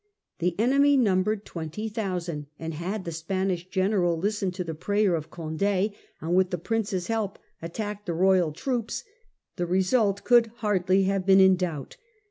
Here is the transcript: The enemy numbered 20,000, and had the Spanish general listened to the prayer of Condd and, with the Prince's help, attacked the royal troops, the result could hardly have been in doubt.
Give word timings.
The 0.39 0.59
enemy 0.59 0.97
numbered 0.97 1.45
20,000, 1.45 2.47
and 2.57 2.73
had 2.73 3.05
the 3.05 3.11
Spanish 3.11 3.69
general 3.69 4.17
listened 4.17 4.55
to 4.55 4.63
the 4.63 4.73
prayer 4.73 5.13
of 5.13 5.29
Condd 5.29 5.91
and, 6.21 6.35
with 6.35 6.49
the 6.49 6.57
Prince's 6.57 7.05
help, 7.05 7.37
attacked 7.61 8.07
the 8.07 8.15
royal 8.15 8.51
troops, 8.51 9.03
the 9.57 9.67
result 9.67 10.23
could 10.23 10.47
hardly 10.55 11.03
have 11.03 11.23
been 11.27 11.39
in 11.39 11.55
doubt. 11.55 11.97